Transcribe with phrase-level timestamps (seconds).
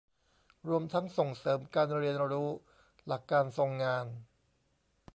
[0.67, 2.49] รวมทั้งส่งเสริมการเรียนรู้
[3.07, 4.05] หลักการทรงงาน